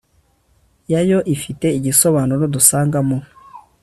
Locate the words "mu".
3.07-3.17